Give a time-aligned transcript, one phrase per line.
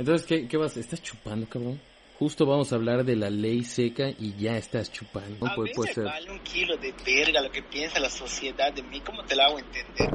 [0.00, 0.78] Entonces, ¿qué, qué vas?
[0.78, 1.78] ¿Estás chupando, cabrón?
[2.18, 5.46] Justo vamos a hablar de la ley seca y ya estás chupando.
[5.46, 6.04] A Puede, puede me ser.
[6.04, 8.98] vale un kilo de verga lo que piensa la sociedad de mí.
[9.02, 10.08] ¿Cómo te la hago entender?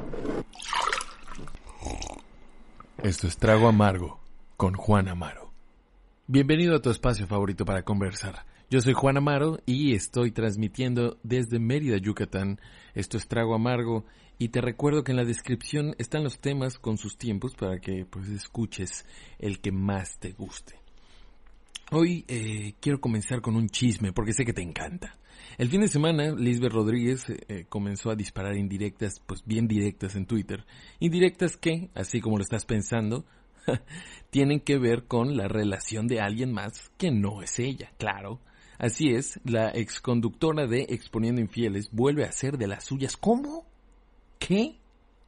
[3.04, 4.20] Esto es Trago Amargo
[4.58, 5.52] con Juan Amaro.
[6.26, 8.44] Bienvenido a tu espacio favorito para conversar.
[8.68, 12.60] Yo soy Juan Amaro y estoy transmitiendo desde Mérida, Yucatán.
[12.96, 14.06] Esto es Trago Amargo
[14.40, 18.08] y te recuerdo que en la descripción están los temas con sus tiempos para que
[18.10, 19.06] pues escuches
[19.38, 20.80] el que más te guste.
[21.92, 25.16] Hoy eh, quiero comenzar con un chisme porque sé que te encanta.
[25.60, 30.26] El fin de semana, Lisbeth Rodríguez eh, comenzó a disparar indirectas, pues bien directas en
[30.26, 30.66] Twitter.
[31.00, 33.26] Indirectas que, así como lo estás pensando,
[34.32, 38.42] tienen que ver con la relación de alguien más que no es ella, claro.
[38.78, 43.18] Así es, la exconductora de Exponiendo Infieles vuelve a ser de las suyas.
[43.18, 43.66] ¿Cómo?
[44.40, 44.76] ¿Qué?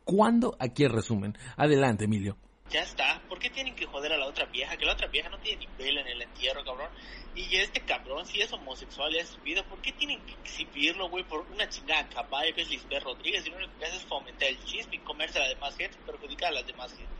[0.04, 0.56] ¿Cuándo?
[0.60, 1.38] Aquí el resumen.
[1.56, 2.38] Adelante, Emilio.
[2.70, 3.22] Ya está.
[3.30, 4.76] ¿Por qué tienen que joder a la otra vieja?
[4.76, 6.90] Que la otra vieja no tiene ni vela en el entierro, cabrón.
[7.34, 11.10] Y este cabrón, si es homosexual y es su vida, ¿por qué tienen que exhibirlo,
[11.10, 13.46] güey, por una chingada caballo que es Lisbeth Rodríguez?
[13.46, 15.98] Y lo único que hace es fomentar el chisme y comerse a la demás gente,
[16.06, 17.17] perjudicar a la demás gente.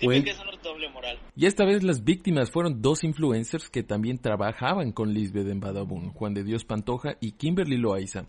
[0.00, 0.24] Dime Güey.
[0.24, 1.18] que eso no es doble moral.
[1.36, 6.10] Y esta vez las víctimas fueron dos influencers que también trabajaban con Lisbeth en Badabun,
[6.10, 8.26] Juan de Dios Pantoja y Kimberly Loaiza.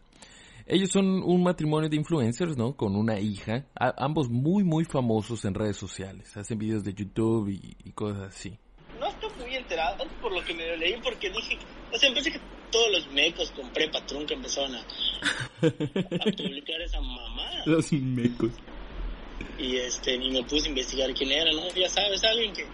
[0.65, 2.75] Ellos son un matrimonio de influencers, ¿no?
[2.77, 6.37] Con una hija, a- ambos muy muy famosos en redes sociales.
[6.37, 8.57] Hacen videos de YouTube y, y cosas así.
[8.99, 11.57] No estoy muy enterado por lo que me leí porque dije,
[11.91, 12.39] o sea, pensé que
[12.71, 17.49] todos los mecos con prepa trunca empezaron a, a publicar esa mamá.
[17.65, 18.51] Los mecos.
[19.57, 21.67] Y este ni me puse a investigar quién era, ¿no?
[21.73, 22.65] Ya sabes, alguien que,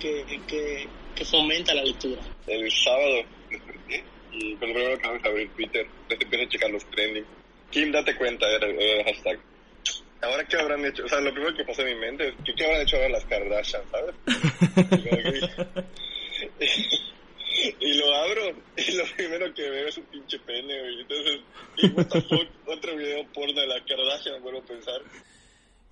[0.00, 2.20] que, que, que fomenta la lectura.
[2.46, 3.22] el sábado
[4.32, 7.24] y pues primero hago es abrir Twitter, entonces empiezo a checar los trending.
[7.70, 9.38] Kim, date cuenta, era, era el hashtag.
[10.20, 11.04] Ahora, ¿qué habrán hecho?
[11.04, 13.08] O sea, lo primero que pasó en mi mente es, ¿qué, qué habrán hecho ahora
[13.08, 14.14] las Kardashian, sabes?
[16.58, 17.12] Y
[17.80, 21.00] y lo abro y lo primero que veo es un pinche pene, güey.
[21.00, 21.40] Entonces,
[21.76, 25.00] y what the fuck, otro video porno de la Kardashian, vuelvo a pensar.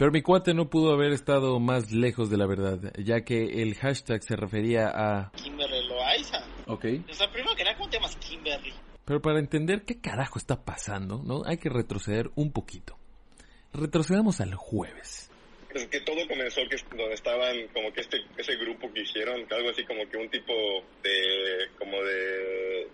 [0.01, 3.75] Pero mi cuate no pudo haber estado más lejos de la verdad, ya que el
[3.75, 5.31] hashtag se refería a...
[5.33, 6.39] Kimberly Loaiza.
[6.69, 6.87] Ok.
[7.07, 8.73] O sea, primero que nada, ¿cómo te llamas Kimberly?
[9.05, 11.43] Pero para entender qué carajo está pasando, ¿no?
[11.45, 12.97] Hay que retroceder un poquito.
[13.75, 15.31] Retrocedamos al jueves.
[15.71, 19.69] Pues que todo comenzó que donde estaban como que este ese grupo que hicieron algo
[19.69, 20.55] así como que un tipo
[21.03, 22.89] de como de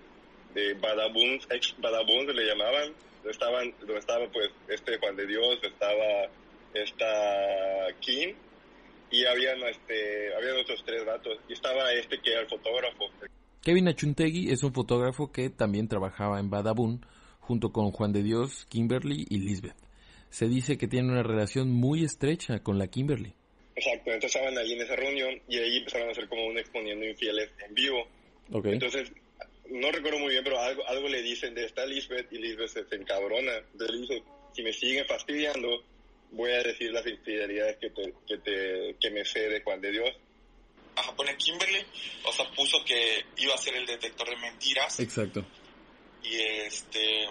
[0.54, 5.58] de badaboons ex badaboons le llamaban donde estaban donde estaba pues este Juan de Dios
[5.62, 6.28] estaba
[6.74, 8.34] esta Kim
[9.10, 13.04] y habían este habían otros tres vatos y estaba este que era el fotógrafo
[13.62, 17.04] Kevin Achuntegui es un fotógrafo que también trabajaba en Badabun
[17.40, 19.76] junto con Juan de Dios, Kimberly y Lisbeth.
[20.30, 23.34] Se dice que tiene una relación muy estrecha con la Kimberly.
[23.74, 27.04] exacto entonces estaban ahí en esa reunión y ahí empezaron a hacer como un exponiendo
[27.06, 28.06] infieles en vivo
[28.52, 28.66] Ok.
[28.66, 29.12] Entonces,
[29.70, 32.84] no recuerdo muy bien, pero algo, algo le dicen de esta Lisbeth y Lisbeth se,
[32.84, 33.52] se encabrona.
[33.72, 34.22] Entonces le dice,
[34.52, 35.84] si me siguen fastidiando,
[36.32, 39.90] voy a decir las infidelidades que, te, que, te, que me sé de Juan de
[39.90, 40.10] Dios.
[40.96, 41.84] Ajá, pone Kimberly,
[42.24, 45.44] o sea, puso que iba a ser el detector de mentiras Exacto.
[46.22, 46.36] y
[46.66, 47.26] este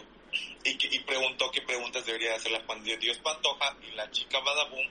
[0.66, 4.10] y, que- y preguntó qué preguntas debería hacer la Juan de Dios Pantoja y la
[4.12, 4.86] chica Badabun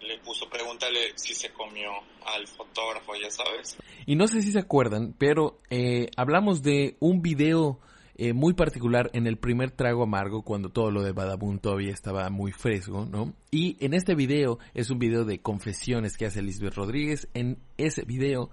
[0.00, 1.90] le puso pregúntale si se comió
[2.24, 3.76] al fotógrafo, ya sabes.
[4.06, 7.78] Y no sé si se acuerdan, pero eh, hablamos de un video
[8.22, 12.28] eh, muy particular en el primer trago amargo, cuando todo lo de Badabun todavía estaba
[12.28, 13.32] muy fresco, ¿no?
[13.50, 17.28] Y en este video es un video de confesiones que hace Lisbeth Rodríguez.
[17.32, 18.50] En ese video,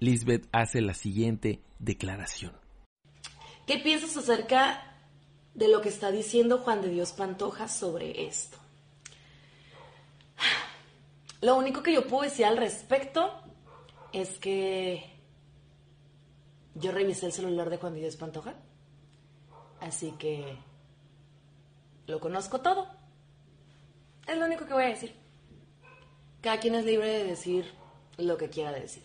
[0.00, 2.54] Lisbeth hace la siguiente declaración.
[3.68, 4.98] ¿Qué piensas acerca
[5.54, 8.58] de lo que está diciendo Juan de Dios Pantoja sobre esto?
[11.40, 13.30] Lo único que yo puedo decir al respecto
[14.12, 15.15] es que
[16.78, 18.54] yo revisé el celular de Juan de Dios Pantoja,
[19.80, 20.58] así que
[22.06, 22.86] lo conozco todo.
[24.26, 25.14] Es lo único que voy a decir.
[26.40, 27.64] Cada quien es libre de decir
[28.18, 29.04] lo que quiera decir.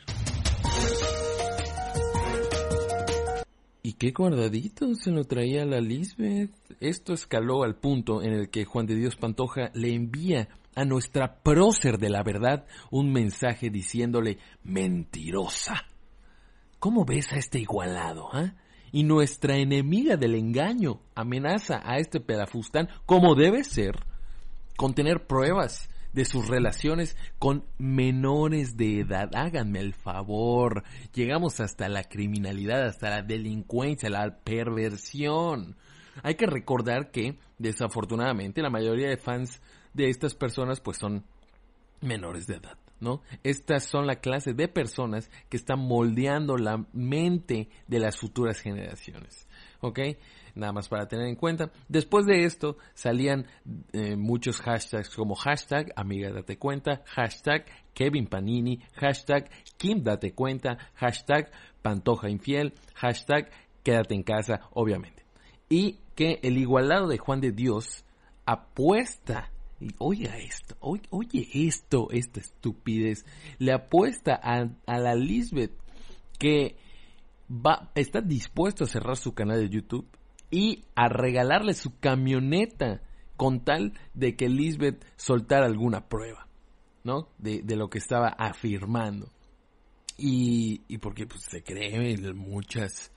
[3.83, 6.51] Y qué guardadito se lo traía la Lisbeth.
[6.79, 11.41] Esto escaló al punto en el que Juan de Dios Pantoja le envía a nuestra
[11.41, 15.85] prócer de la verdad un mensaje diciéndole mentirosa.
[16.81, 18.55] ¿Cómo ves a este igualado, ah?
[18.91, 24.03] Y nuestra enemiga del engaño amenaza a este pedafustán como debe ser,
[24.77, 29.29] con tener pruebas de sus relaciones con menores de edad.
[29.35, 30.83] Háganme el favor.
[31.13, 35.75] Llegamos hasta la criminalidad, hasta la delincuencia, la perversión.
[36.23, 39.61] Hay que recordar que, desafortunadamente, la mayoría de fans
[39.93, 41.25] de estas personas pues son
[42.01, 42.80] menores de edad.
[43.43, 49.47] Estas son la clase de personas que están moldeando la mente de las futuras generaciones,
[49.79, 49.99] ¿ok?
[50.53, 51.71] Nada más para tener en cuenta.
[51.87, 53.47] Después de esto salían
[53.93, 60.77] eh, muchos hashtags como hashtag amiga date cuenta, hashtag Kevin Panini, hashtag Kim date cuenta,
[60.95, 61.49] hashtag
[61.81, 63.49] Pantoja infiel, hashtag
[63.83, 65.25] quédate en casa, obviamente.
[65.69, 68.05] Y que el igualado de Juan de Dios
[68.45, 69.51] apuesta
[69.97, 73.25] oiga esto, oye, esto, esta estupidez,
[73.57, 75.73] le apuesta a, a, la Lisbeth
[76.37, 76.75] que
[77.49, 80.07] va, está dispuesto a cerrar su canal de YouTube
[80.49, 83.01] y a regalarle su camioneta
[83.37, 86.47] con tal de que Lisbeth soltara alguna prueba,
[87.03, 87.29] ¿no?
[87.39, 89.29] De, de lo que estaba afirmando.
[90.17, 93.11] Y, y porque pues, se cree el muchas,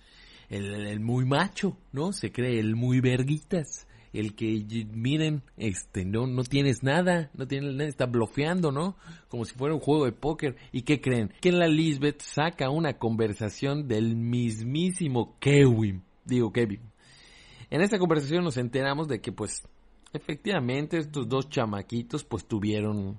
[0.49, 2.13] el, el, muy macho, ¿no?
[2.13, 7.75] Se cree el muy verguitas, el que miren, este, no, no tienes nada, no tienes
[7.75, 8.97] nada, está bloqueando, ¿no?
[9.29, 10.57] Como si fuera un juego de póker.
[10.73, 11.33] ¿Y qué creen?
[11.41, 16.81] Que la Lisbeth saca una conversación del mismísimo Kevin, digo Kevin,
[17.71, 19.63] en esta conversación nos enteramos de que pues
[20.13, 23.19] efectivamente estos dos chamaquitos pues tuvieron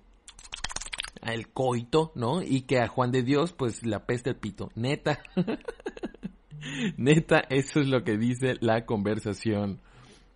[1.21, 2.41] el coito, ¿no?
[2.41, 4.71] Y que a Juan de Dios pues la peste el pito.
[4.75, 5.19] Neta.
[6.98, 9.81] Neta, eso es lo que dice la conversación.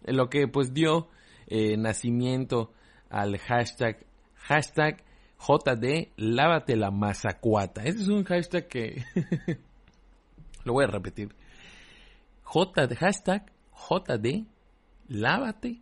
[0.03, 1.09] Lo que pues dio
[1.47, 2.71] eh, nacimiento
[3.09, 4.05] al hashtag,
[4.35, 5.03] hashtag
[5.39, 7.83] JD lávate la mazacuata.
[7.83, 9.03] Ese es un hashtag que
[10.63, 11.33] lo voy a repetir.
[12.43, 14.45] J, hashtag JD,
[15.07, 15.81] lávate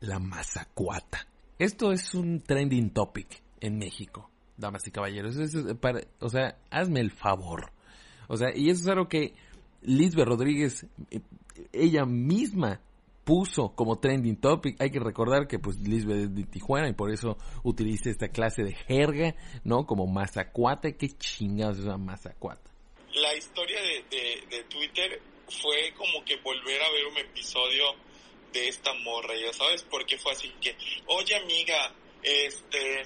[0.00, 1.26] la mazacuata.
[1.58, 5.36] Esto es un trending topic en México, damas y caballeros.
[6.20, 7.72] o sea, hazme el favor.
[8.28, 9.34] O sea, y eso es algo que
[9.82, 11.20] Lisbeth Rodríguez, eh,
[11.72, 12.80] ella misma
[13.26, 14.80] puso como trending topic.
[14.80, 18.62] Hay que recordar que pues Lisbeth es de Tijuana y por eso utiliza esta clase
[18.62, 19.34] de jerga,
[19.64, 19.84] ¿no?
[19.84, 20.92] Como mazacuata.
[20.92, 22.70] ¿Qué chingados es una mazacuata?
[23.12, 27.84] La historia de, de Twitter fue como que volver a ver un episodio
[28.52, 30.76] de esta morra, ya sabes, porque fue así que,
[31.06, 33.02] oye amiga, este,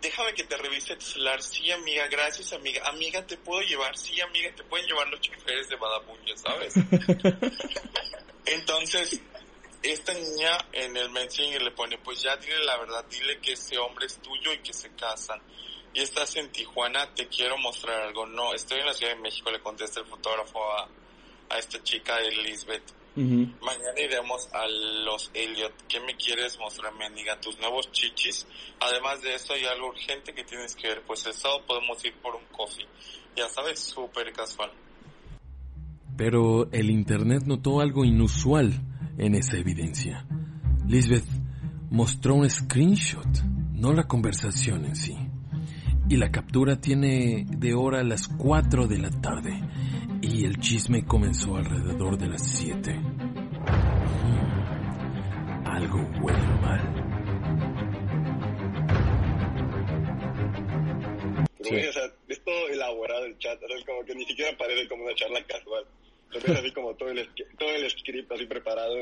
[0.00, 4.20] déjame que te revise tu celular, sí amiga, gracias amiga, amiga, te puedo llevar, sí
[4.20, 6.74] amiga, te pueden llevar los choferes de Badabun, ya sabes.
[8.46, 9.20] Entonces,
[9.82, 13.78] esta niña en el mensaje le pone, pues ya dile la verdad, dile que ese
[13.78, 15.40] hombre es tuyo y que se casan.
[15.94, 18.26] Y estás en Tijuana, te quiero mostrar algo.
[18.26, 20.88] No, estoy en la Ciudad de México, le contesta el fotógrafo a,
[21.50, 22.94] a esta chica Elizabeth.
[23.14, 25.86] Mañana iremos a los Elliot.
[25.86, 27.38] ¿Qué me quieres mostrar, mendiga?
[27.38, 28.46] Tus nuevos chichis.
[28.80, 31.02] Además de eso, hay algo urgente que tienes que ver.
[31.02, 32.86] Pues el sábado podemos ir por un coffee.
[33.36, 34.72] Ya sabes, súper casual.
[36.16, 38.80] Pero el internet notó algo inusual
[39.18, 40.26] en esa evidencia.
[40.86, 41.26] Lisbeth
[41.90, 45.16] mostró un screenshot, no la conversación en sí.
[46.08, 49.60] Y la captura tiene de hora a las 4 de la tarde
[50.20, 52.92] y el chisme comenzó alrededor de las 7.
[52.94, 53.12] Mm,
[55.66, 57.02] algo huele mal.
[61.62, 61.76] Sí.
[61.76, 65.14] o sea, es todo elaborado el chat, o como que ni siquiera parece como una
[65.14, 65.86] charla casual.
[66.34, 68.94] Así como todo el, todo el script así preparado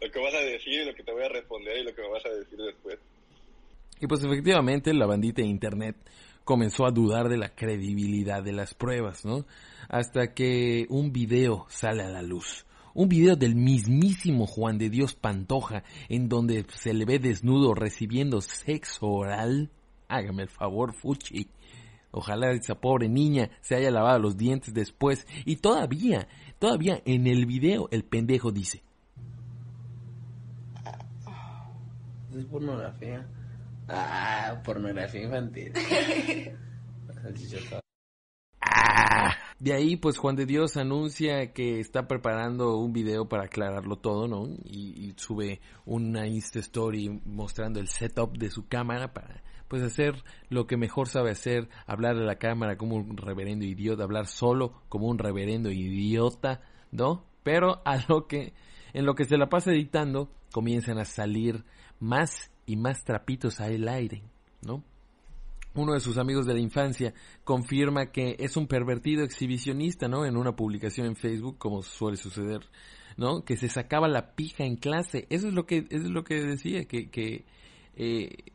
[0.00, 2.02] lo que vas a decir y lo que te voy a responder y lo que
[2.02, 2.98] me vas a decir después.
[4.00, 5.96] Y pues efectivamente la bandita de internet
[6.44, 9.46] comenzó a dudar de la credibilidad de las pruebas, ¿no?
[9.88, 12.66] Hasta que un video sale a la luz.
[12.92, 18.40] Un video del mismísimo Juan de Dios Pantoja, en donde se le ve desnudo recibiendo
[18.40, 19.70] sexo oral.
[20.06, 21.48] Hágame el favor, Fuchi.
[22.16, 25.26] Ojalá esa pobre niña se haya lavado los dientes después.
[25.44, 26.28] Y todavía,
[26.60, 28.84] todavía en el video el pendejo dice.
[32.32, 33.26] Es pornografía.
[33.88, 35.72] Ah, pornografía infantil.
[38.60, 43.96] ah, de ahí, pues Juan de Dios anuncia que está preparando un video para aclararlo
[43.96, 44.46] todo, ¿no?
[44.64, 49.42] Y, y, sube una Insta Story mostrando el setup de su cámara para,
[49.74, 54.04] pues, hacer lo que mejor sabe hacer, hablar a la cámara como un reverendo idiota,
[54.04, 56.60] hablar solo como un reverendo idiota,
[56.92, 57.24] ¿no?
[57.42, 58.52] Pero a lo que,
[58.92, 61.64] en lo que se la pasa editando, comienzan a salir
[61.98, 64.22] más y más trapitos al aire,
[64.62, 64.84] ¿no?
[65.74, 67.12] Uno de sus amigos de la infancia
[67.42, 70.24] confirma que es un pervertido exhibicionista, ¿no?
[70.24, 72.60] En una publicación en Facebook, como suele suceder,
[73.16, 73.44] ¿no?
[73.44, 75.26] Que se sacaba la pija en clase.
[75.30, 77.44] Eso es lo que, eso es lo que decía, que, que,
[77.96, 78.52] eh,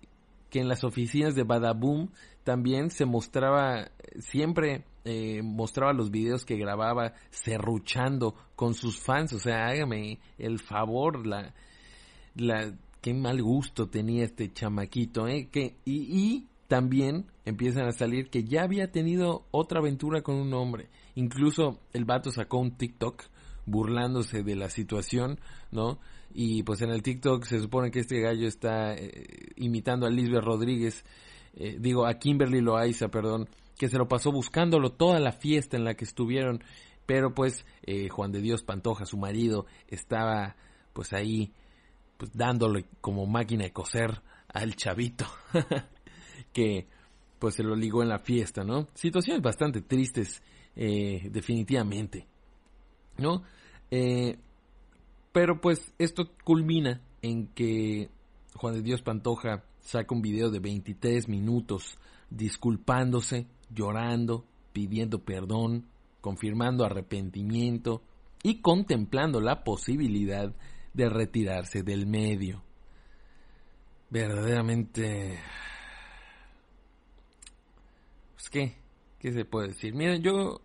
[0.50, 2.10] que en las oficinas de Badaboom
[2.44, 9.34] también se mostraba, siempre eh, mostraba los videos que grababa serruchando con sus fans.
[9.34, 11.54] O sea, hágame el favor, la,
[12.36, 15.50] la qué mal gusto tenía este chamaquito, ¿eh?
[15.52, 20.54] Que, y, y también empiezan a salir que ya había tenido otra aventura con un
[20.54, 20.90] hombre.
[21.16, 23.24] Incluso el vato sacó un TikTok
[23.66, 25.40] burlándose de la situación,
[25.72, 26.00] ¿no?
[26.34, 30.44] Y pues en el TikTok se supone que este gallo está eh, imitando a Lisbeth
[30.44, 31.04] Rodríguez,
[31.56, 35.84] eh, digo, a Kimberly Loaiza, perdón, que se lo pasó buscándolo toda la fiesta en
[35.84, 36.64] la que estuvieron,
[37.06, 40.56] pero pues eh, Juan de Dios Pantoja, su marido, estaba
[40.94, 41.52] pues ahí,
[42.18, 44.22] pues dándole como máquina de coser
[44.54, 45.26] al chavito,
[46.54, 46.88] que
[47.40, 48.88] pues se lo ligó en la fiesta, ¿no?
[48.94, 50.42] Situaciones bastante tristes,
[50.76, 52.28] definitivamente,
[53.18, 53.44] ¿no?
[53.92, 54.38] Eh,
[55.40, 58.10] pero pues esto culmina en que
[58.56, 61.98] Juan de Dios Pantoja saca un video de 23 minutos
[62.30, 65.86] disculpándose, llorando, pidiendo perdón,
[66.20, 68.04] confirmando arrepentimiento
[68.44, 70.54] y contemplando la posibilidad
[70.94, 72.62] de retirarse del medio.
[74.10, 75.40] Verdaderamente...
[78.34, 78.76] Pues qué,
[79.20, 79.96] qué se puede decir.
[79.96, 80.60] Miren, yo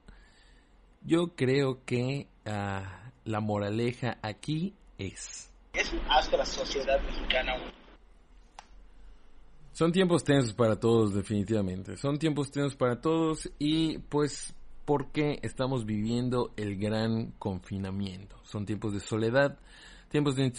[1.05, 5.51] yo creo que uh, la moraleja aquí es...
[5.73, 7.57] Es un asco la sociedad mexicana.
[9.73, 11.97] Son tiempos tensos para todos, definitivamente.
[11.97, 14.55] Son tiempos tensos para todos y pues
[14.85, 18.37] porque estamos viviendo el gran confinamiento.
[18.45, 19.59] Son tiempos de soledad,
[20.11, 20.53] tiempos de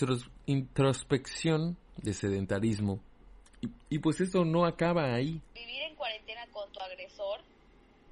[0.47, 2.99] introspección, de sedentarismo.
[3.61, 5.41] Y, y pues eso no acaba ahí.
[5.53, 7.39] Vivir en cuarentena con tu agresor,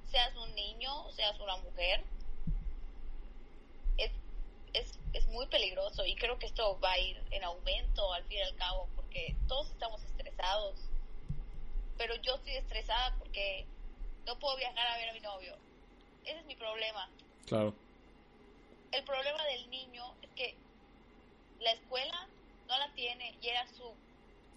[0.06, 2.02] seas un niño, seas una mujer,
[4.74, 8.42] es muy peligroso y creo que esto va a ir en aumento al fin y
[8.42, 10.74] al cabo porque todos estamos estresados.
[11.96, 13.64] Pero yo estoy estresada porque
[14.26, 15.56] no puedo viajar a ver a mi novio.
[16.24, 17.08] Ese es mi problema.
[17.46, 17.74] Claro.
[18.90, 20.54] El problema del niño es que
[21.60, 22.28] la escuela
[22.66, 23.94] no la tiene y era su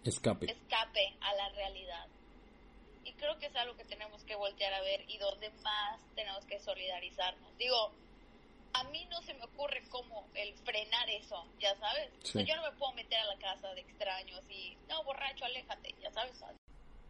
[0.03, 0.51] escape.
[0.51, 2.07] escape a la realidad.
[3.03, 6.43] Y creo que es algo que tenemos que voltear a ver y donde más tenemos
[6.45, 7.57] que solidarizarnos.
[7.57, 7.91] Digo,
[8.77, 12.09] a mí no se me ocurre cómo el frenar eso, ya sabes.
[12.23, 16.11] yo no me puedo meter a la casa de extraños y, no, borracho, aléjate, ya
[16.11, 16.39] sabes.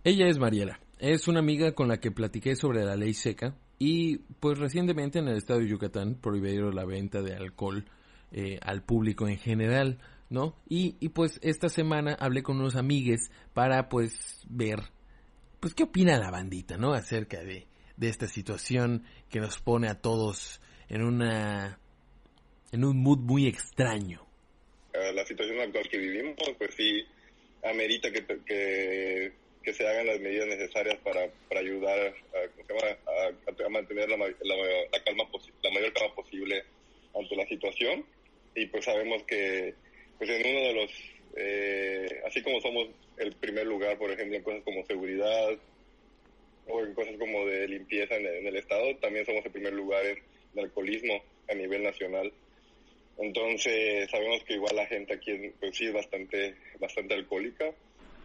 [0.03, 4.19] Ella es Mariela, es una amiga con la que platiqué sobre la ley seca y
[4.39, 7.85] pues recientemente en el estado de Yucatán prohibieron la venta de alcohol
[8.31, 10.55] eh, al público en general, ¿no?
[10.69, 14.79] Y, y pues esta semana hablé con unos amigues para pues ver,
[15.59, 16.93] pues qué opina la bandita, ¿no?
[16.93, 21.79] Acerca de, de esta situación que nos pone a todos en una
[22.71, 24.25] en un mood muy extraño.
[24.93, 27.05] La situación actual que vivimos, pues sí,
[27.63, 29.31] amerita que, que,
[29.63, 35.03] que se hagan las medidas necesarias para, para ayudar a, a, mantener la, la, la,
[35.03, 35.23] calma
[35.63, 36.63] la mayor calma posible
[37.15, 38.05] ante la situación.
[38.55, 39.75] Y pues sabemos que
[40.17, 40.91] pues en uno de los,
[41.35, 45.49] eh, así como somos el primer lugar, por ejemplo, en cosas como seguridad
[46.67, 50.03] o en cosas como de limpieza en en el Estado, también somos el primer lugar
[50.05, 50.19] en
[50.61, 52.31] alcoholismo a nivel nacional.
[53.17, 57.65] Entonces, sabemos que igual la gente aquí pues, sí es bastante, bastante alcohólica.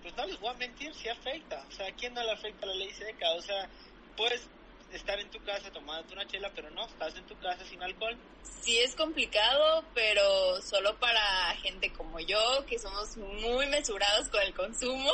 [0.02, 1.64] Pues no les voy a mentir, sí afecta.
[1.68, 3.32] O sea, ¿a quién no le afecta la ley seca?
[3.32, 3.68] O sea,
[4.16, 4.48] puedes
[4.92, 8.16] estar en tu casa tomándote una chela, pero no, estás en tu casa sin alcohol.
[8.42, 14.52] Sí es complicado, pero solo para gente como yo, que somos muy mesurados con el
[14.52, 15.10] consumo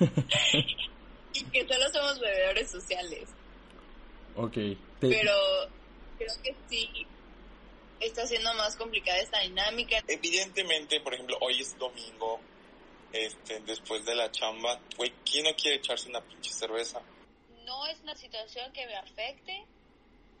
[1.34, 3.28] y que solo somos bebedores sociales.
[4.34, 4.56] Ok.
[5.00, 5.32] Pero
[6.24, 7.06] creo que sí
[8.00, 9.98] está siendo más complicada esta dinámica.
[10.08, 12.40] Evidentemente, por ejemplo, hoy es domingo,
[13.12, 17.00] este, después de la chamba, güey, ¿quién no quiere echarse una pinche cerveza?
[17.64, 19.64] No es una situación que me afecte.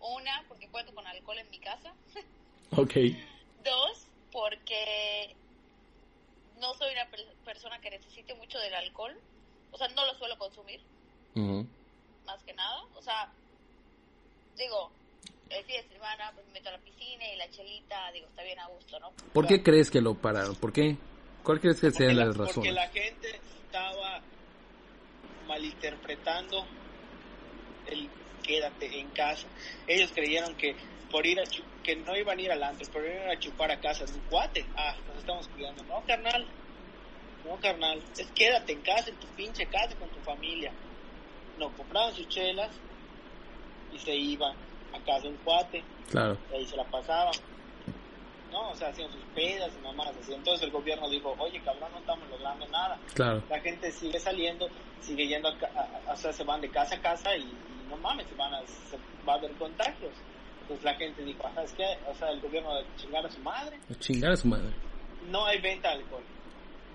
[0.00, 1.94] Una, porque cuento con alcohol en mi casa.
[2.74, 2.94] Ok.
[3.62, 5.36] Dos, porque
[6.58, 7.06] no soy una
[7.44, 9.14] persona que necesite mucho del alcohol.
[9.72, 10.80] O sea, no lo suelo consumir.
[12.24, 12.82] Más que nada.
[12.94, 13.30] O sea,
[14.56, 14.90] digo,
[15.56, 18.42] el fin de semana pues me meto a la piscina y la chelita, digo, está
[18.42, 19.12] bien a gusto, ¿no?
[19.32, 20.54] ¿Por qué crees que lo pararon?
[20.56, 20.96] ¿Por qué?
[21.42, 22.54] ¿Cuál crees que sea la, razón?
[22.54, 24.20] Porque la gente estaba
[25.46, 26.64] malinterpretando
[27.86, 28.08] el
[28.42, 29.46] quédate en casa.
[29.86, 30.76] Ellos creyeron que
[31.10, 31.44] por ir a
[31.82, 34.20] que no iban a ir al antro, por ir a chupar a casa de un
[34.30, 34.64] cuate.
[34.76, 35.82] Ah, nos estamos cuidando.
[35.84, 36.46] No, carnal.
[37.44, 38.02] No, carnal.
[38.16, 40.72] Es quédate en casa, en tu pinche casa con tu familia.
[41.58, 42.70] No, compraban sus chelas
[43.92, 44.56] y se iban
[44.92, 45.84] a casa de un cuate.
[46.10, 46.36] Claro.
[46.50, 47.34] Y ahí se la pasaban.
[48.52, 48.70] ¿no?
[48.70, 50.32] O sea, hacían sus pedas y mamás así.
[50.32, 52.98] Entonces el gobierno dijo, oye, cabrón, no estamos logrando nada.
[53.14, 53.42] Claro.
[53.48, 54.68] La gente sigue saliendo,
[55.00, 57.52] sigue yendo, a, o sea, se van de casa a casa y,
[57.88, 58.96] no mames, se van a, se
[59.26, 60.12] va a haber contagios.
[60.62, 61.98] Entonces la gente dijo, ¿sabes qué?
[62.08, 63.78] O sea, el gobierno de chingar a su madre.
[63.98, 64.70] Chingar a su madre.
[65.28, 66.22] No hay venta de alcohol.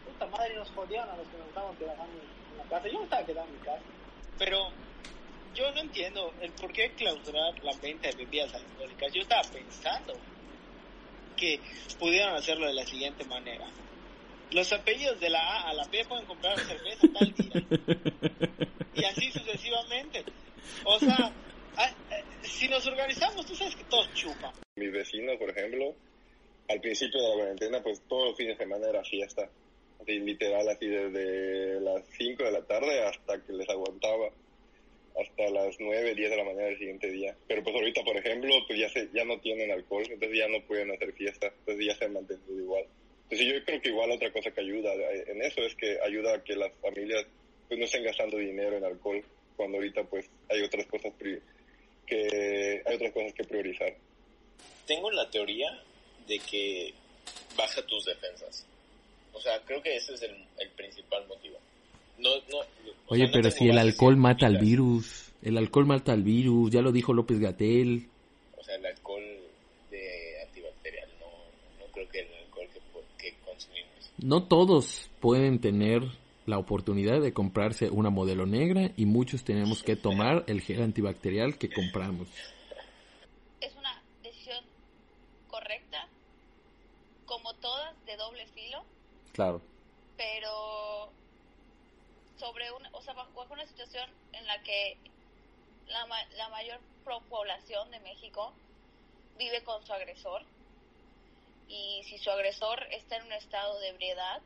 [0.05, 2.87] Puta madre, nos jodieron a los que nos estaban quedando en la casa.
[2.87, 3.81] Yo me estaba quedando en mi casa.
[4.37, 4.69] pero
[5.53, 9.13] yo no entiendo el por qué clausurar la venta de bebidas alcohólicas.
[9.13, 10.13] Yo estaba pensando
[11.35, 11.59] que
[11.99, 13.67] pudieran hacerlo de la siguiente manera.
[14.51, 17.63] Los apellidos de la A a la B pueden comprar cerveza tal día.
[18.95, 20.23] Y así sucesivamente.
[20.85, 21.31] O sea,
[21.79, 24.51] eh, si nos organizamos, tú sabes que todos chupan.
[24.75, 25.95] Mi vecino, por ejemplo,
[26.69, 29.49] al principio de la cuarentena, pues todos los fines de semana era fiesta.
[30.05, 34.29] Literal, así desde las 5 de la tarde hasta que les aguantaba
[35.19, 37.35] hasta las 9, 10 de la mañana del siguiente día.
[37.47, 40.61] Pero pues ahorita, por ejemplo, pues ya, se, ya no tienen alcohol, entonces ya no
[40.65, 42.85] pueden hacer fiesta, entonces ya se han mantenido igual.
[43.23, 46.43] Entonces yo creo que igual otra cosa que ayuda en eso es que ayuda a
[46.43, 47.25] que las familias
[47.67, 49.21] pues no estén gastando dinero en alcohol,
[49.57, 51.13] cuando ahorita pues hay otras cosas
[52.05, 53.93] que hay otras cosas que priorizar.
[54.85, 55.67] Tengo la teoría
[56.25, 56.93] de que
[57.57, 58.65] baja tus defensas.
[59.33, 61.59] O sea, creo que ese es el, el principal motivo.
[62.17, 62.59] No, no,
[63.09, 66.91] Oye, pero si el alcohol mata al virus, el alcohol mata al virus, ya lo
[66.91, 68.09] dijo López Gatel.
[68.57, 69.23] O sea, el alcohol
[69.89, 72.67] de antibacterial, no, no creo que el alcohol
[73.17, 74.11] que, que consumimos.
[74.17, 76.03] No todos pueden tener
[76.47, 81.57] la oportunidad de comprarse una modelo negra y muchos tenemos que tomar el gel antibacterial
[81.57, 82.27] que compramos.
[83.61, 84.63] Es una decisión
[85.49, 86.07] correcta,
[87.25, 88.83] como todas, de doble filo.
[89.33, 89.61] Claro.
[90.15, 90.96] Pero
[92.39, 94.97] sobre una, o sea, bajo una situación en la que
[95.87, 96.79] la, la mayor
[97.29, 98.53] población de México
[99.37, 100.43] vive con su agresor.
[101.67, 104.41] Y si su agresor está en un estado de ebriedad,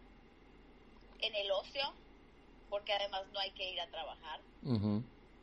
[1.19, 1.93] en el ocio,
[2.69, 4.39] porque además no hay que ir a trabajar,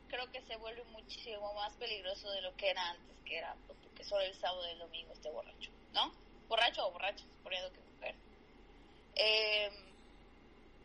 [0.09, 4.03] creo que se vuelve muchísimo más peligroso de lo que era antes, que era porque
[4.03, 6.11] solo el sábado y el domingo esté borracho, ¿no?
[6.47, 8.15] Borracho o borracho, poniendo que mujer.
[9.15, 9.69] Eh,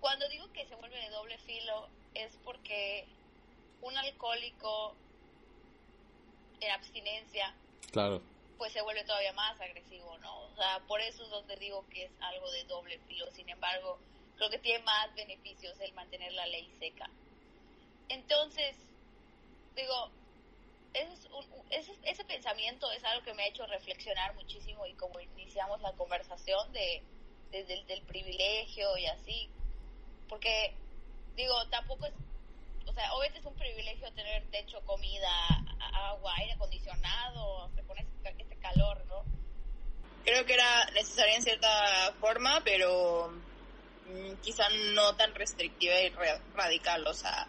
[0.01, 3.05] cuando digo que se vuelve de doble filo es porque
[3.83, 4.95] un alcohólico
[6.61, 7.55] en abstinencia,
[7.91, 8.23] claro.
[8.57, 10.45] pues se vuelve todavía más agresivo, ¿no?
[10.45, 13.31] O sea, por eso es donde digo que es algo de doble filo.
[13.33, 13.99] Sin embargo,
[14.37, 17.11] creo que tiene más beneficios el mantener la ley seca.
[18.09, 18.77] Entonces,
[19.75, 20.11] digo,
[21.71, 25.93] ese, ese, pensamiento es algo que me ha hecho reflexionar muchísimo y como iniciamos la
[25.93, 27.03] conversación de
[27.51, 29.49] desde el del privilegio y así,
[30.35, 30.75] porque
[31.37, 32.13] digo, tampoco es,
[32.87, 35.31] o sea, obviamente es un privilegio tener techo, comida,
[35.93, 39.25] agua, aire acondicionado, con este, este calor, ¿no?
[40.25, 43.33] Creo que era necesaria en cierta forma, pero
[44.09, 46.13] mm, quizá no tan restrictiva y
[46.53, 47.47] radical, o sea,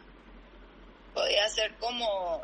[1.12, 2.44] podía ser como,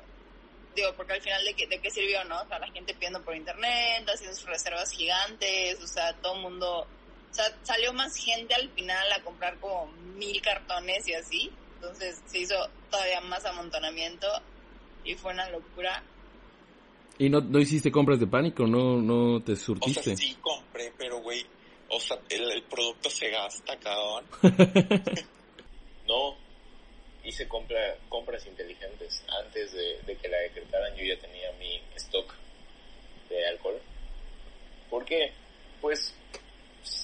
[0.76, 2.42] digo, porque al final de qué, de qué sirvió, ¿no?
[2.42, 6.42] O sea, la gente pidiendo por internet, haciendo sus reservas gigantes, o sea, todo el
[6.42, 6.88] mundo
[7.32, 11.50] o sea, salió más gente al final a comprar como mil cartones y así.
[11.76, 12.56] Entonces se hizo
[12.90, 14.28] todavía más amontonamiento
[15.06, 16.04] y fue una locura.
[17.18, 18.68] ¿Y no, no hiciste compras de pánico?
[18.68, 20.00] ¿No, no te surtiste?
[20.00, 21.46] O sea, sí compré, pero güey,
[21.90, 24.26] o sea, el, producto se gasta, cabrón.
[26.08, 26.36] no,
[27.24, 29.24] hice compra, compras inteligentes.
[29.46, 32.34] Antes de, de que la decretaran yo ya tenía mi stock
[33.30, 33.80] de alcohol.
[34.90, 35.32] ¿Por qué?
[35.80, 36.14] Pues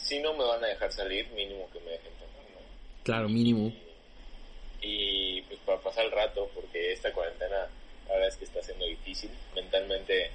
[0.07, 2.59] si no me van a dejar salir, mínimo que me dejen tomar, ¿no?
[3.03, 3.73] Claro, mínimo.
[4.81, 7.67] Y, pues para pasar el rato, porque esta cuarentena
[8.07, 10.31] la verdad es que está siendo difícil, mentalmente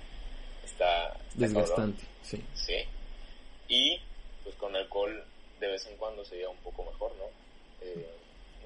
[0.62, 1.16] está...
[1.34, 2.42] Desgastante, sí.
[2.54, 2.76] Sí.
[3.68, 3.98] Y
[4.42, 5.24] pues con alcohol
[5.58, 7.24] de vez en cuando sería un poco mejor, ¿no?
[7.80, 8.06] Eh,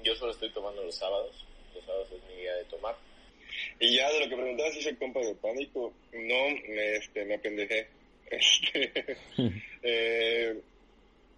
[0.03, 2.95] yo solo estoy tomando los sábados, los sábados es mi día de tomar.
[3.79, 7.35] Y ya de lo que preguntabas si se compra de pánico, no, me, este, me
[7.35, 7.87] apendejé.
[8.29, 9.15] Este,
[9.83, 10.61] eh,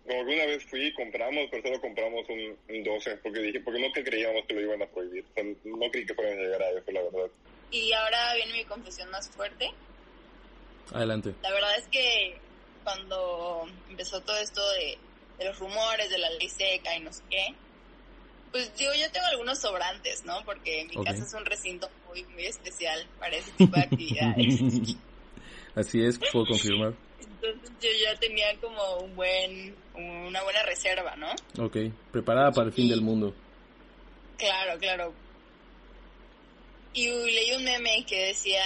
[0.10, 3.80] como que una vez fui y compramos, pero solo compramos un, 12, porque dije, porque
[3.80, 5.24] no que creíamos que lo iban a prohibir.
[5.64, 7.30] no creí que fueran a llegar a eso, la verdad.
[7.70, 9.72] Y ahora viene mi confesión más fuerte.
[10.92, 11.36] Adelante.
[11.44, 12.38] La verdad es que
[12.84, 14.98] cuando empezó todo esto de,
[15.46, 17.54] los rumores de la ley seca y no sé qué,
[18.52, 20.44] pues digo, yo tengo algunos sobrantes, ¿no?
[20.44, 24.96] Porque mi casa es un recinto muy, muy especial para ese tipo de actividades.
[25.76, 26.96] Así es, puedo confirmar.
[27.42, 31.32] Entonces yo ya tenía como un buen, una buena reserva, ¿no?
[31.64, 31.78] Ok,
[32.12, 33.34] preparada para el fin del mundo.
[34.38, 35.14] Claro, claro.
[36.94, 38.64] Y leí un meme que decía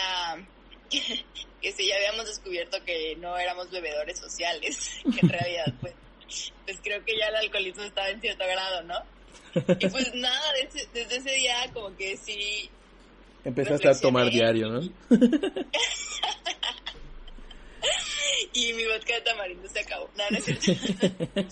[0.90, 5.94] que, si ya habíamos descubierto que no éramos bebedores sociales, que en realidad pues,
[6.66, 8.96] pues creo que ya el alcoholismo estaba en cierto grado, ¿no?
[9.80, 12.70] Y pues nada, desde, desde ese día como que sí...
[13.44, 14.82] Empezaste a tomar diario, ¿no?
[18.54, 20.10] y mi vodka de tamarindo se acabó.
[20.16, 20.72] No, no es cierto.
[21.34, 21.50] no,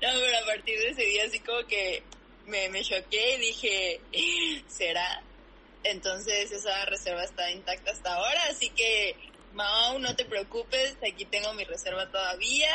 [0.00, 2.02] pero a partir de ese día así como que
[2.46, 4.00] me, me choqué y dije,
[4.68, 5.22] ¿será?
[5.84, 9.16] Entonces esa reserva está intacta hasta ahora, así que
[9.54, 12.70] Mau, no te preocupes, aquí tengo mi reserva todavía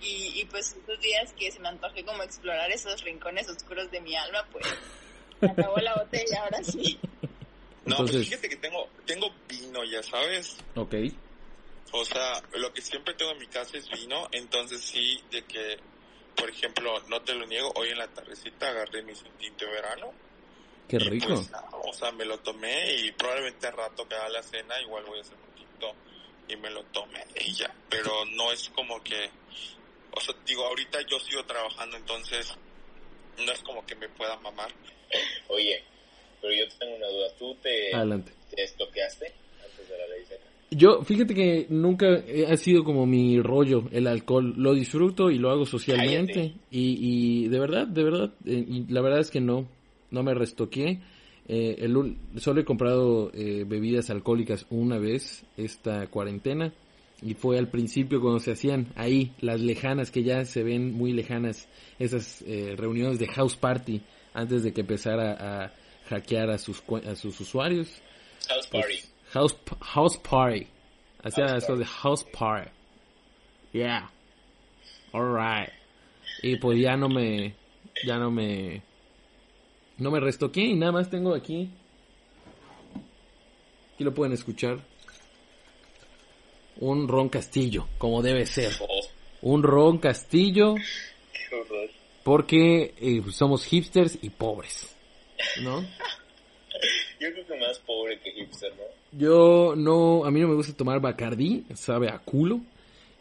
[0.00, 4.00] y, y pues estos días que se me antoje como explorar esos rincones oscuros de
[4.00, 4.64] mi alma, pues
[5.40, 6.98] se acabó la botella, ahora sí.
[7.84, 10.56] No, pues fíjate que tengo, tengo vino, ya sabes.
[10.76, 10.94] Ok.
[11.92, 15.78] O sea, lo que siempre tengo en mi casa es vino, entonces sí, de que,
[16.36, 20.12] por ejemplo, no te lo niego, hoy en la tardecita agarré mi tinto de verano.
[20.88, 21.28] Qué rico.
[21.28, 21.50] Pues,
[21.84, 25.18] o sea, me lo tomé y probablemente al rato que haga la cena igual voy
[25.18, 25.94] a hacer un tinto
[26.48, 27.74] y me lo tomé y ya.
[27.90, 29.30] Pero no es como que,
[30.12, 32.54] o sea, digo, ahorita yo sigo trabajando, entonces
[33.38, 34.72] no es como que me pueda mamar.
[35.48, 35.84] Oye,
[36.42, 37.28] pero yo tengo una duda.
[37.38, 38.32] ¿Tú te, Adelante.
[38.54, 39.32] te estoqueaste
[39.64, 40.42] antes de la ley seca?
[40.70, 44.52] Yo, fíjate que nunca ha sido como mi rollo el alcohol.
[44.56, 46.54] Lo disfruto y lo hago socialmente.
[46.70, 49.68] Y, y de verdad, de verdad, eh, y la verdad es que no,
[50.10, 51.00] no me restoqué.
[51.48, 56.72] Eh, el, solo he comprado eh, bebidas alcohólicas una vez esta cuarentena
[57.20, 61.12] y fue al principio cuando se hacían ahí las lejanas que ya se ven muy
[61.12, 64.02] lejanas esas eh, reuniones de house party
[64.34, 65.72] antes de que empezara a
[66.08, 67.88] hackear a sus a sus usuarios
[68.48, 70.66] house party pues, house house party
[71.22, 71.78] hacía house eso party.
[71.80, 72.70] de house party
[73.72, 74.10] yeah
[75.12, 75.70] alright
[76.42, 77.54] y pues ya no me
[78.04, 78.82] ya no me
[80.02, 81.70] no me restoqué y nada más tengo aquí.
[83.94, 84.80] Aquí lo pueden escuchar.
[86.80, 88.72] Un ron castillo, como debe ser.
[89.42, 90.74] Un ron castillo.
[92.24, 94.91] Porque eh, somos hipsters y pobres.
[95.62, 95.82] ¿No?
[97.20, 98.82] Yo creo que más pobre que hipster, ¿no?
[99.12, 102.60] Yo no, a mí no me gusta tomar Bacardi, sabe a culo.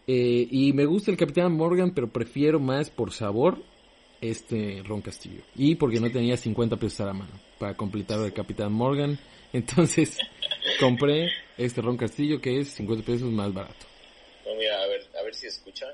[0.08, 3.60] Eh, y me gusta el Capitán Morgan, pero prefiero más por sabor
[4.20, 5.42] este Ron Castillo.
[5.56, 9.20] Y porque no tenía 50 pesos a la mano para completar el Capitán Morgan.
[9.54, 10.18] Entonces
[10.80, 13.86] compré este Ron Castillo que es 50 pesos más barato.
[14.46, 15.86] No, mira, a ver, a ver si escucha.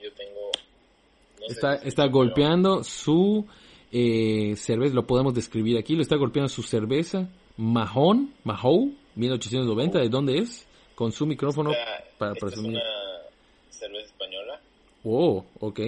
[0.00, 0.50] Yo tengo...
[1.40, 3.46] No está si está golpeando su
[3.92, 7.28] eh, cerveza, lo podemos describir aquí, lo está golpeando su cerveza
[7.60, 10.66] Mahon, Mahou, 1890, ¿de dónde es?
[10.94, 12.78] Con su micrófono esta, para esta presumir.
[12.78, 14.60] Es una cerveza española.
[15.04, 15.80] Oh, ok.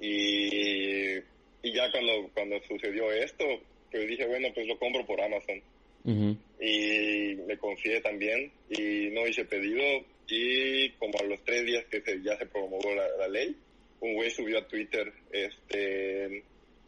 [0.00, 1.16] Y,
[1.62, 3.44] y ya cuando, cuando sucedió esto,
[3.92, 5.62] pues dije, bueno, pues lo compro por Amazon.
[6.04, 6.36] Uh -huh.
[6.60, 9.82] Y me confié también y no hice pedido.
[10.28, 13.54] Y como a los tres días que se, ya se promulgó la, la, ley,
[14.00, 16.42] un güey subió a Twitter este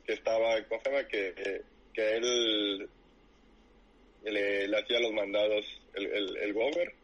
[0.09, 0.81] que estaba, ¿cómo?
[1.11, 2.89] Que, que él
[4.25, 6.95] le, hacía los mandados el, el, el gober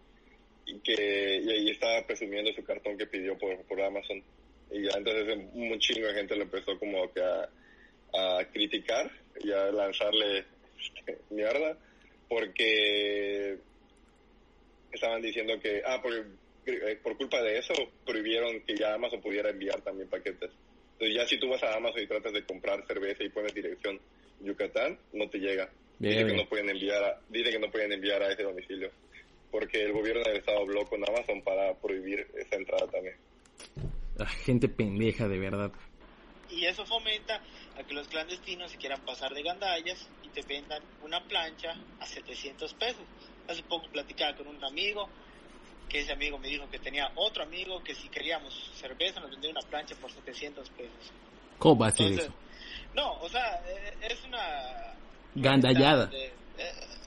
[0.64, 4.22] y que y ahí estaba presumiendo su cartón que pidió por, por Amazon
[4.70, 7.46] y ya entonces un chingo de gente lo empezó como que a,
[8.14, 10.46] a criticar y a lanzarle
[11.28, 11.76] mierda
[12.26, 13.58] porque
[14.92, 16.24] estaban diciendo que ah por,
[17.02, 17.74] por culpa de eso
[18.06, 20.50] prohibieron que ya Amazon pudiera enviar también paquetes
[20.94, 24.00] entonces ya si tú vas a Amazon y tratas de comprar cerveza y pones dirección
[24.40, 26.36] Yucatán no te llega bien, dice bien.
[26.36, 28.90] que no pueden enviar a, dice que no pueden enviar a ese domicilio
[29.50, 33.16] porque el gobierno del estado habló con Amazon para prohibir esa entrada también
[34.18, 35.72] Ah, gente pendeja, de verdad.
[36.50, 37.42] Y eso fomenta
[37.76, 42.06] a que los clandestinos se quieran pasar de gandallas y te vendan una plancha a
[42.06, 43.02] 700 pesos.
[43.48, 45.08] Hace poco platicaba con un amigo,
[45.88, 49.50] que ese amigo me dijo que tenía otro amigo que si queríamos cerveza nos vendía
[49.50, 51.12] una plancha por 700 pesos.
[51.58, 52.38] ¿Cómo va a ser Entonces, eso?
[52.94, 54.94] No, o sea, eh, es una...
[55.34, 56.06] Gandallada.
[56.06, 56.32] De, eh,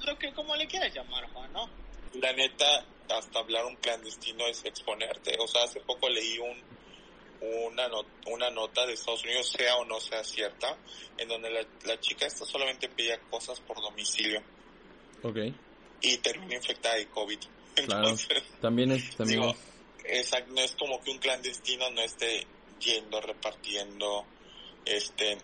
[0.05, 1.69] lo que como le quieras llamar, Juan, ¿no?
[2.15, 5.37] La neta, hasta hablar un clandestino es exponerte.
[5.39, 6.57] O sea, hace poco leí un
[7.39, 10.75] una, not una nota de Estados Unidos, sea o no sea cierta,
[11.17, 14.41] en donde la, la chica esta solamente pedía cosas por domicilio.
[15.23, 15.37] Ok.
[16.01, 17.39] Y terminó infectada de COVID.
[17.85, 18.09] Claro.
[18.09, 19.15] Entonces, también es...
[19.15, 19.55] También digo,
[20.05, 22.47] exacto, no es como que un clandestino no esté
[22.79, 24.25] yendo, repartiendo,
[24.85, 25.37] este,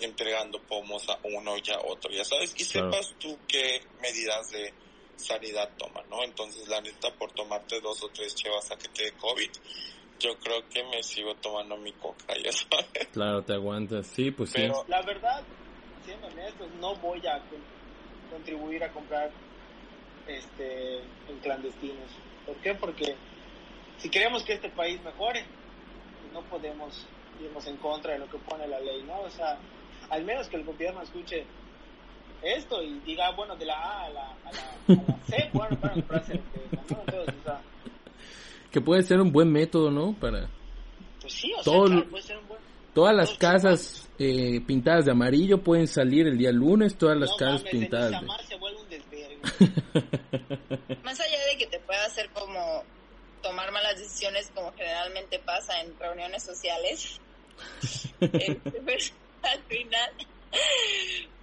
[0.00, 2.92] entregando pomos a uno y a otro, ya sabes, y Claro.
[2.92, 4.72] sepas tú qué medidas de
[5.16, 6.22] sanidad toman, ¿no?
[6.24, 9.50] Entonces, la neta, por tomarte dos o tres chevas a que te dé COVID,
[10.18, 13.08] yo creo que me sigo tomando mi coca, ya sabes.
[13.12, 14.06] Claro, te aguantas.
[14.06, 14.56] Sí, pues sí.
[14.58, 15.42] Pero la verdad,
[16.04, 17.62] siendo honestos, no voy a con
[18.30, 19.30] contribuir a comprar
[20.26, 22.10] este en clandestinos.
[22.46, 22.74] ¿Por qué?
[22.74, 23.16] Porque
[23.98, 25.44] si queremos que este país mejore,
[26.32, 27.06] no podemos
[27.42, 29.20] irnos en contra de lo que pone la ley, ¿no?
[29.20, 29.58] O sea,
[30.10, 31.44] al menos que el gobierno escuche
[32.42, 35.76] esto y diga, bueno, de la A a la, a la, a la C, bueno,
[35.78, 36.80] para comprar cerveza, ¿no?
[36.80, 37.60] Entonces, o sea,
[38.70, 40.14] Que puede ser un buen método, ¿no?
[40.14, 40.48] Para...
[41.20, 42.60] pues sí, o Todo sea, claro, puede ser un buen...
[42.94, 47.62] Todas las casas eh, pintadas de amarillo pueden salir el día lunes, todas las casas
[47.62, 48.20] pintadas.
[48.20, 48.26] De...
[51.02, 52.84] Más allá de que te pueda hacer como
[53.42, 57.20] tomar malas decisiones como generalmente pasa en reuniones sociales,
[58.18, 60.12] pues, al final,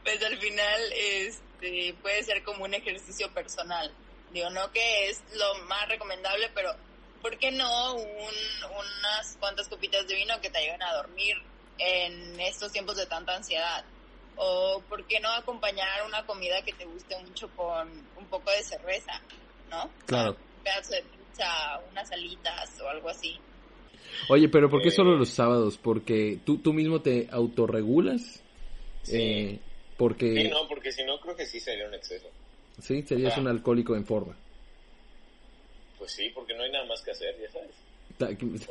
[0.03, 3.91] pues al final este, puede ser como un ejercicio personal.
[4.31, 6.75] Digo, no que es lo más recomendable, pero
[7.21, 11.37] ¿por qué no unas cuantas copitas de vino que te ayuden a dormir
[11.79, 13.83] en estos tiempos de tanta ansiedad?
[14.37, 18.63] ¿O por qué no acompañar una comida que te guste mucho con un poco de
[18.63, 19.21] cerveza?
[19.69, 19.89] ¿No?
[20.05, 20.37] Claro.
[20.57, 23.37] Un pedazo de pizza, unas alitas o algo así.
[24.29, 25.77] Oye, pero ¿por qué solo los sábados?
[25.77, 28.43] ¿Porque tú, tú mismo te autorregulas?
[29.03, 29.17] Sí.
[29.17, 29.59] Eh,
[29.97, 30.33] porque...
[30.33, 32.27] Sí, no, porque si no creo que sí sería un exceso.
[32.79, 34.37] Sí, serías un alcohólico en forma.
[35.97, 37.75] Pues sí, porque no hay nada más que hacer, ya sabes.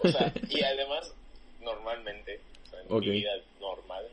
[0.03, 1.13] O sea, y además,
[1.61, 4.07] normalmente, o sea, en mi vida normal,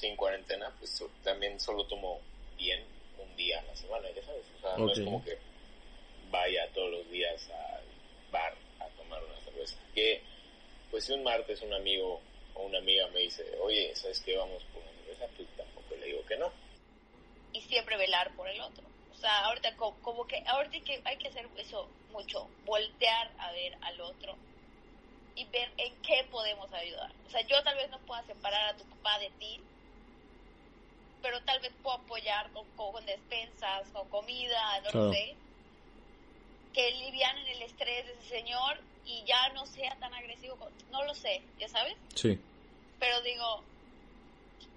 [0.00, 2.20] sin cuarentena, pues también solo tomo
[2.56, 2.84] bien
[3.18, 4.44] un día a la semana, ya sabes.
[4.56, 5.38] O sea, no es como que
[6.30, 7.84] vaya todos los días al
[8.30, 9.76] bar a tomar una cerveza.
[9.94, 10.22] Que,
[10.90, 12.20] pues si un martes un amigo
[12.54, 14.36] o una amiga me dice, oye, ¿sabes qué?
[14.36, 16.52] Vamos por una cerveza, pues tampoco le digo que no.
[17.52, 18.84] Y siempre velar por el otro.
[19.12, 23.76] O sea, ahorita como, que ahorita que hay que hacer eso mucho, voltear a ver
[23.80, 24.36] al otro
[25.34, 27.10] y ver en qué podemos ayudar.
[27.26, 29.60] O sea, yo tal vez no pueda separar a tu papá de ti,
[31.22, 35.34] pero tal vez puedo apoyar con, con despensas, con comida, no lo sé,
[36.72, 40.56] que livianen el estrés de ese señor y ya no sea tan agresivo,
[40.90, 41.96] no lo sé, ¿ya sabes?
[42.14, 42.38] Sí.
[43.00, 43.62] Pero digo,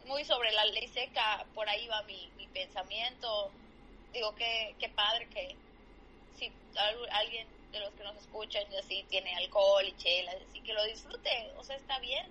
[0.06, 3.52] muy sobre la ley seca, por ahí va mi, mi pensamiento,
[4.14, 5.56] digo que qué padre que
[6.38, 6.52] si
[7.12, 10.84] alguien de los que nos escuchan y así tiene alcohol y chelas, así que lo
[10.86, 12.26] disfrute, o sea, está bien.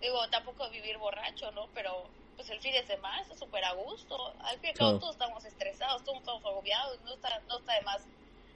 [0.00, 1.68] Digo, tampoco vivir borracho, ¿no?
[1.74, 2.04] Pero
[2.36, 4.16] pues el fin de semana está súper a gusto.
[4.40, 7.74] Al fin y al cabo todos estamos estresados, todos estamos agobiados, no está, no está
[7.74, 8.06] de más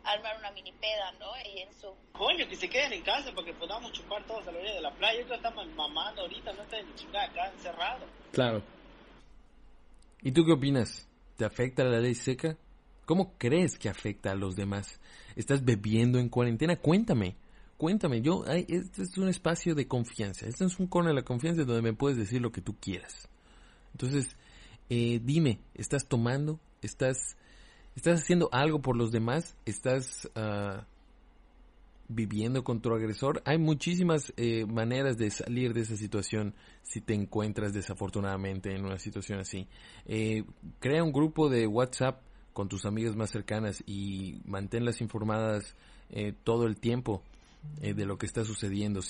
[0.04, 1.26] armar una mini peda, ¿no?
[1.52, 1.88] Y en su...
[2.12, 4.94] Coño, que se queden en casa porque podamos chupar todos a la orilla de la
[4.94, 5.22] playa.
[5.22, 8.06] Otros estamos mamando ahorita, no están chingada acá encerrado.
[8.32, 8.62] Claro.
[10.22, 11.06] ¿Y tú qué opinas?
[11.36, 12.56] ¿Te afecta la ley seca?
[13.04, 15.00] ¿Cómo crees que afecta a los demás?
[15.36, 16.76] ¿Estás bebiendo en cuarentena?
[16.76, 17.36] Cuéntame,
[17.76, 18.20] cuéntame.
[18.20, 20.46] Yo, este es un espacio de confianza.
[20.46, 23.28] Este es un corner de la confianza donde me puedes decir lo que tú quieras.
[23.92, 24.36] Entonces,
[24.90, 26.60] eh, dime, ¿estás tomando?
[26.82, 27.36] ¿Estás,
[27.96, 29.56] ¿Estás haciendo algo por los demás?
[29.66, 30.82] ¿Estás uh,
[32.08, 33.42] viviendo con tu agresor?
[33.44, 38.98] Hay muchísimas eh, maneras de salir de esa situación si te encuentras desafortunadamente en una
[38.98, 39.66] situación así.
[40.06, 40.44] Eh,
[40.80, 42.22] crea un grupo de WhatsApp
[42.58, 45.76] con tus amigas más cercanas y manténlas informadas
[46.10, 47.22] eh, todo el tiempo
[47.80, 49.00] eh, de lo que está sucediendo.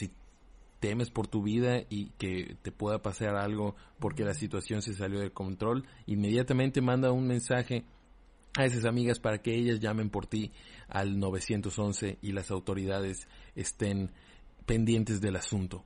[0.80, 5.20] Temes por tu vida y que te pueda pasar algo porque la situación se salió
[5.20, 7.84] de control, inmediatamente manda un mensaje
[8.56, 10.52] a esas amigas para que ellas llamen por ti
[10.88, 14.10] al 911 y las autoridades estén
[14.66, 15.84] pendientes del asunto.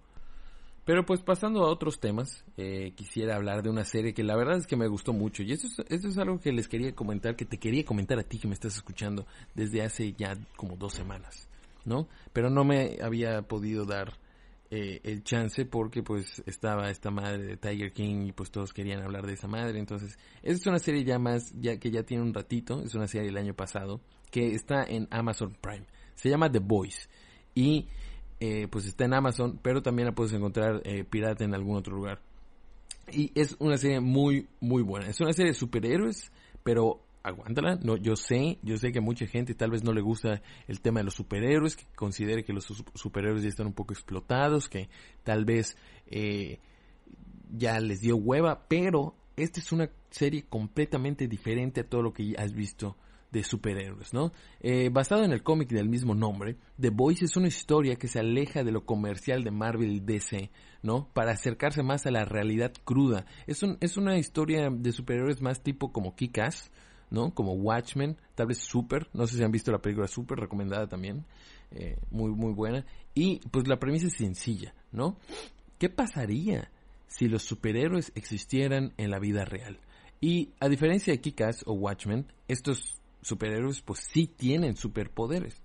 [0.84, 4.56] Pero pues pasando a otros temas, eh, quisiera hablar de una serie que la verdad
[4.56, 5.44] es que me gustó mucho.
[5.44, 8.24] Y esto es, esto es algo que les quería comentar, que te quería comentar a
[8.24, 9.24] ti que me estás escuchando
[9.54, 11.48] desde hace ya como dos semanas,
[11.84, 12.08] ¿no?
[12.32, 14.14] Pero no me había podido dar
[14.74, 19.02] eh, el chance porque pues estaba esta madre de Tiger King y pues todos querían
[19.02, 19.78] hablar de esa madre.
[19.78, 23.26] Entonces, es una serie ya más, ya que ya tiene un ratito, es una serie
[23.26, 25.84] del año pasado, que está en Amazon Prime.
[26.14, 27.10] Se llama The Boys.
[27.54, 27.86] Y
[28.40, 31.94] eh, pues está en Amazon, pero también la puedes encontrar eh, pirata en algún otro
[31.94, 32.22] lugar.
[33.12, 35.06] Y es una serie muy, muy buena.
[35.06, 36.32] Es una serie de superhéroes,
[36.62, 37.78] pero aguántala.
[37.82, 40.80] No, yo sé, yo sé que a mucha gente tal vez no le gusta el
[40.80, 44.88] tema de los superhéroes, que considere que los superhéroes ya están un poco explotados, que
[45.22, 46.58] tal vez eh,
[47.50, 52.34] ya les dio hueva, pero esta es una serie completamente diferente a todo lo que
[52.36, 52.96] has visto
[53.32, 54.32] de superhéroes, ¿no?
[54.60, 58.18] Eh, basado en el cómic del mismo nombre, The Voice es una historia que se
[58.18, 60.50] aleja de lo comercial de Marvel DC,
[60.82, 61.08] ¿no?
[61.14, 63.24] Para acercarse más a la realidad cruda.
[63.46, 66.70] Es, un, es una historia de superhéroes más tipo como Kick-Ass,
[67.12, 67.34] ¿no?
[67.34, 71.26] Como Watchmen, tal vez Super, no sé si han visto la película Super, recomendada también,
[71.70, 72.86] eh, muy, muy buena.
[73.14, 75.18] Y pues la premisa es sencilla, ¿no?
[75.78, 76.70] ¿Qué pasaría
[77.06, 79.78] si los superhéroes existieran en la vida real?
[80.22, 85.60] Y a diferencia de Kick-Ass o Watchmen, estos superhéroes pues sí tienen superpoderes.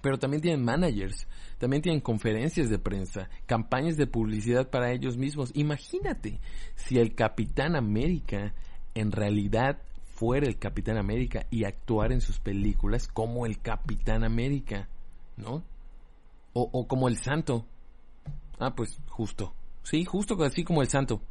[0.00, 1.26] Pero también tienen managers,
[1.58, 5.50] también tienen conferencias de prensa, campañas de publicidad para ellos mismos.
[5.54, 6.40] Imagínate
[6.76, 8.54] si el Capitán América
[8.94, 9.82] en realidad
[10.20, 14.86] fuera el Capitán América y actuar en sus películas como el Capitán América,
[15.38, 15.64] ¿no?
[16.52, 17.64] O, o como el Santo.
[18.58, 19.54] Ah, pues justo.
[19.82, 21.22] Sí, justo así como el santo.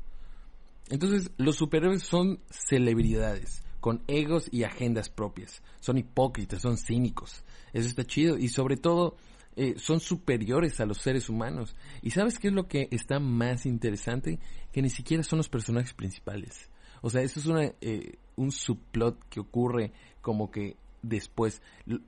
[0.89, 5.61] Entonces, los superhéroes son celebridades, con egos y agendas propias.
[5.81, 7.43] Son hipócritas, son cínicos.
[7.73, 8.39] Eso está chido.
[8.39, 9.17] Y sobre todo,
[9.55, 11.75] eh, son superiores a los seres humanos.
[12.01, 14.39] ¿Y sabes qué es lo que está más interesante?
[14.71, 16.71] Que ni siquiera son los personajes principales.
[17.01, 21.61] O sea, eso es una, eh, un subplot que ocurre como que después.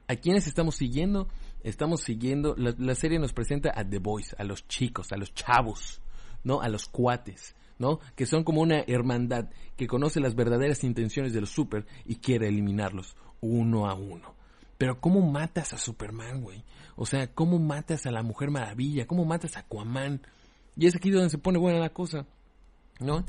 [0.07, 1.27] ¿A quiénes estamos siguiendo?
[1.63, 5.33] Estamos siguiendo, la, la serie nos presenta a The Boys, a los chicos, a los
[5.33, 6.01] chavos,
[6.43, 6.61] ¿no?
[6.61, 7.55] A los cuates.
[7.81, 7.99] ¿no?
[8.15, 12.47] Que son como una hermandad que conoce las verdaderas intenciones de los super y quiere
[12.47, 14.35] eliminarlos uno a uno.
[14.77, 16.63] Pero ¿cómo matas a Superman, güey?
[16.95, 19.07] O sea, ¿cómo matas a la Mujer Maravilla?
[19.07, 20.21] ¿Cómo matas a Aquaman?
[20.77, 22.25] Y es aquí donde se pone buena la cosa,
[23.01, 23.25] ¿no?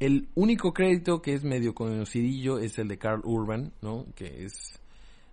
[0.00, 4.06] El único crédito que es medio conocidillo es el de Carl Urban, ¿no?
[4.14, 4.80] Que es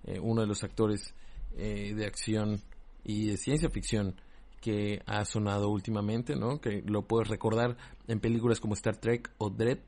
[0.03, 1.13] eh, uno de los actores
[1.57, 2.61] eh, de acción
[3.03, 4.15] y de ciencia ficción
[4.61, 6.61] que ha sonado últimamente, ¿no?
[6.61, 7.75] Que lo puedes recordar
[8.07, 9.79] en películas como Star Trek o Dread,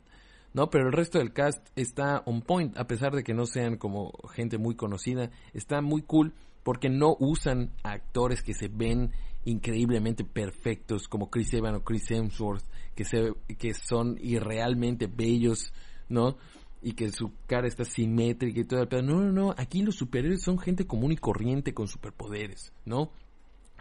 [0.53, 0.69] ¿no?
[0.69, 4.11] Pero el resto del cast está on point, a pesar de que no sean como
[4.33, 9.11] gente muy conocida, está muy cool porque no usan actores que se ven
[9.45, 12.63] increíblemente perfectos como Chris Evans o Chris Hemsworth,
[12.95, 15.73] que, se, que son irrealmente bellos,
[16.09, 16.37] ¿no?
[16.81, 18.87] Y que su cara está simétrica y todo.
[18.87, 23.11] Pero no, no, no, aquí los superhéroes son gente común y corriente con superpoderes, ¿no?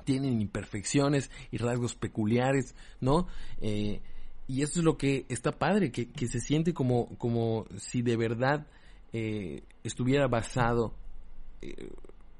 [0.04, 3.26] tienen imperfecciones y rasgos peculiares, ¿no?
[3.60, 4.00] Eh,
[4.48, 8.66] y eso es lo que está padre, que, se siente como, como si de verdad
[9.12, 10.94] eh, estuviera basado
[11.62, 11.90] eh,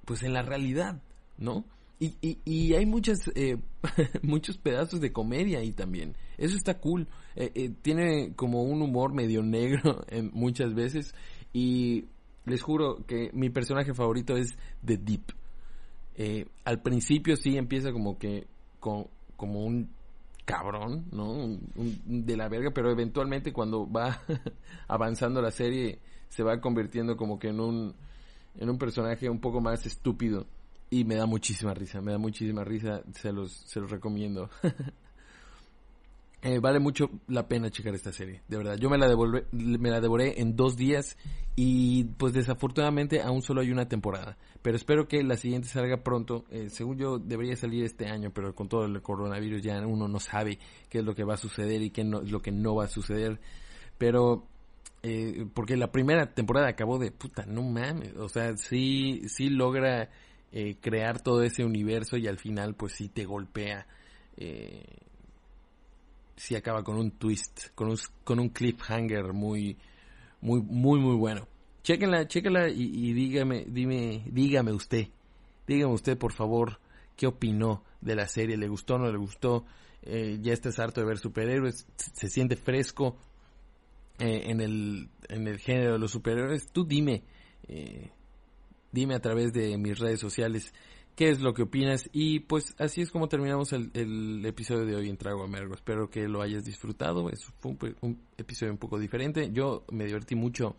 [0.05, 1.01] pues en la realidad,
[1.39, 1.65] ¿no?
[2.05, 3.31] Y, y, hay muchas,
[4.23, 6.17] muchos pedazos de comedia ahí también.
[6.37, 7.07] Eso está cool.
[7.83, 11.15] tiene como un humor medio negro muchas veces.
[11.53, 12.07] Y
[12.45, 15.33] les juro que mi personaje favorito es The Deep.
[16.15, 18.47] Eh, al principio sí empieza como que
[18.81, 19.91] con, como un
[20.45, 21.59] cabrón, ¿no?
[22.05, 24.21] de la verga, pero eventualmente cuando va
[24.89, 27.95] avanzando la serie se va convirtiendo como que en un
[28.59, 30.47] en un personaje un poco más estúpido
[30.93, 34.51] y me da muchísima risa, me da muchísima risa, se los se los recomiendo.
[36.45, 38.77] Eh, vale mucho la pena checar esta serie, de verdad.
[38.77, 41.17] Yo me la, devolvé, me la devoré en dos días
[41.55, 44.37] y pues desafortunadamente aún solo hay una temporada.
[44.61, 46.45] Pero espero que la siguiente salga pronto.
[46.51, 50.19] Eh, según yo debería salir este año, pero con todo el coronavirus ya uno no
[50.19, 52.75] sabe qué es lo que va a suceder y qué no, es lo que no
[52.75, 53.39] va a suceder.
[53.97, 54.49] Pero
[55.05, 58.17] eh, porque la primera temporada acabó de puta, no mames.
[58.17, 60.11] O sea, sí, sí logra
[60.81, 63.87] crear todo ese universo y al final pues sí te golpea.
[64.37, 64.85] Eh,
[66.37, 69.77] si acaba con un twist, con un, con un cliffhanger muy,
[70.41, 71.47] muy, muy, muy bueno.
[71.83, 75.09] Chéquenla, chéquenla y, dígame, dime, dígame usted,
[75.67, 76.79] dígame usted por favor
[77.17, 79.65] qué opinó de la serie, le gustó o no le gustó,
[80.03, 83.17] eh, ya estás harto de ver superhéroes, se siente fresco
[84.19, 87.25] eh, en, el, en el género de los superhéroes, tú dime,
[87.67, 88.11] eh,
[88.93, 90.73] dime a través de mis redes sociales
[91.17, 92.09] qué es lo que opinas.
[92.13, 95.75] Y pues así es como terminamos el, episodio de hoy en Trago Amargo.
[95.75, 97.29] Espero que lo hayas disfrutado.
[97.31, 99.51] Es, un, episodio un poco diferente.
[99.53, 100.77] Yo me divertí mucho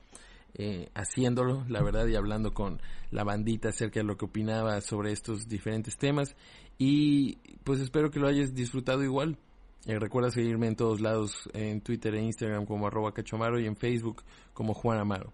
[0.56, 2.80] eh, haciéndolo, la verdad, y hablando con
[3.12, 6.36] la bandita acerca de lo que opinaba sobre estos diferentes temas.
[6.78, 9.38] Y pues espero que lo hayas disfrutado igual.
[9.86, 13.76] Eh, recuerda seguirme en todos lados, en Twitter e Instagram como arroba cachomaro y en
[13.76, 14.24] Facebook
[14.54, 15.34] como Juan Amaro.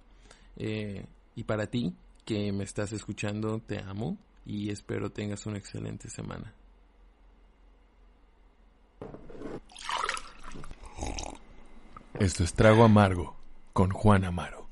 [0.57, 1.93] Eh, y para ti,
[2.29, 4.15] que me estás escuchando, te amo
[4.45, 6.53] y espero tengas una excelente semana.
[12.19, 13.35] Esto es Trago Amargo
[13.73, 14.68] con Juan Amaro.